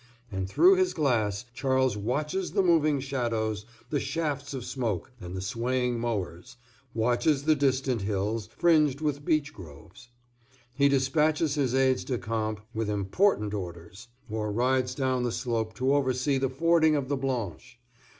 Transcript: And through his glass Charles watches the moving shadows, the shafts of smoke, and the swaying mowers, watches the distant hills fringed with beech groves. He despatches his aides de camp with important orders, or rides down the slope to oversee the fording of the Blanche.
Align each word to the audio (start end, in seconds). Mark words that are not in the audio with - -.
And 0.31 0.49
through 0.49 0.77
his 0.77 0.95
glass 0.95 1.45
Charles 1.53 1.95
watches 1.95 2.53
the 2.53 2.63
moving 2.63 2.99
shadows, 2.99 3.67
the 3.91 3.99
shafts 3.99 4.51
of 4.51 4.65
smoke, 4.65 5.11
and 5.21 5.35
the 5.35 5.41
swaying 5.41 5.99
mowers, 5.99 6.57
watches 6.95 7.43
the 7.43 7.53
distant 7.53 8.01
hills 8.01 8.47
fringed 8.57 8.99
with 9.01 9.23
beech 9.23 9.53
groves. 9.53 10.09
He 10.73 10.89
despatches 10.89 11.53
his 11.53 11.75
aides 11.75 12.03
de 12.03 12.17
camp 12.17 12.61
with 12.73 12.89
important 12.89 13.53
orders, 13.53 14.07
or 14.27 14.51
rides 14.51 14.95
down 14.95 15.21
the 15.21 15.31
slope 15.31 15.75
to 15.75 15.93
oversee 15.93 16.39
the 16.39 16.49
fording 16.49 16.95
of 16.95 17.07
the 17.07 17.15
Blanche. 17.17 17.77